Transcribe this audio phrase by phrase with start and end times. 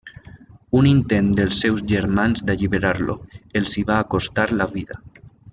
[0.79, 3.19] Un intent dels seus germans d'alliberar-lo,
[3.61, 5.03] els hi va costar la vida.